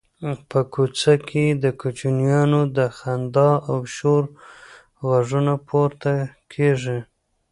په 0.49 0.59
کوڅه 0.73 1.13
کې 1.27 1.45
د 1.63 1.65
کوچنیانو 1.81 2.61
د 2.77 2.79
خندا 2.97 3.51
او 3.69 3.77
شور 3.95 4.23
غږونه 5.07 5.53
پورته 5.67 6.13
کېږي. 6.53 6.99